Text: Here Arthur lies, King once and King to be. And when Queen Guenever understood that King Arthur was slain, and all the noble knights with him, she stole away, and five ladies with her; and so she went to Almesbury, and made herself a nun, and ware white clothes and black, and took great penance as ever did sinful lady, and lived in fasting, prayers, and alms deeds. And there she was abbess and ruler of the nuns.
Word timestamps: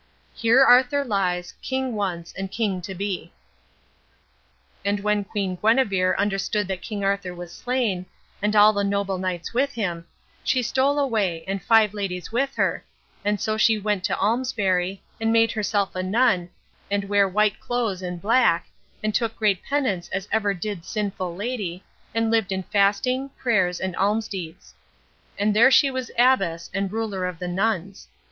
Here 0.33 0.63
Arthur 0.65 1.05
lies, 1.05 1.53
King 1.61 1.93
once 1.93 2.33
and 2.35 2.49
King 2.49 2.81
to 2.81 2.95
be. 2.95 3.33
And 4.83 4.99
when 5.01 5.23
Queen 5.23 5.55
Guenever 5.61 6.19
understood 6.19 6.67
that 6.69 6.81
King 6.81 7.03
Arthur 7.03 7.35
was 7.35 7.53
slain, 7.53 8.07
and 8.41 8.55
all 8.55 8.73
the 8.73 8.83
noble 8.83 9.19
knights 9.19 9.53
with 9.53 9.73
him, 9.73 10.07
she 10.43 10.63
stole 10.63 10.97
away, 10.97 11.43
and 11.47 11.61
five 11.61 11.93
ladies 11.93 12.31
with 12.31 12.55
her; 12.55 12.83
and 13.23 13.39
so 13.39 13.57
she 13.57 13.77
went 13.77 14.03
to 14.05 14.17
Almesbury, 14.17 15.03
and 15.19 15.31
made 15.31 15.51
herself 15.51 15.95
a 15.95 16.01
nun, 16.01 16.49
and 16.89 17.03
ware 17.03 17.29
white 17.29 17.59
clothes 17.59 18.01
and 18.01 18.19
black, 18.19 18.65
and 19.03 19.13
took 19.13 19.35
great 19.37 19.61
penance 19.63 20.09
as 20.09 20.27
ever 20.31 20.55
did 20.55 20.83
sinful 20.83 21.35
lady, 21.35 21.83
and 22.15 22.31
lived 22.31 22.51
in 22.51 22.63
fasting, 22.63 23.29
prayers, 23.37 23.79
and 23.79 23.95
alms 23.97 24.27
deeds. 24.27 24.73
And 25.37 25.55
there 25.55 25.69
she 25.69 25.91
was 25.91 26.09
abbess 26.17 26.71
and 26.73 26.91
ruler 26.91 27.27
of 27.27 27.37
the 27.37 27.47
nuns. 27.47 28.07